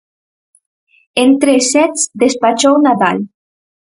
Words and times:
En 1.23 1.31
tres 1.43 1.67
sets 1.75 2.07
despachou 2.25 2.75
Nadal. 2.89 3.17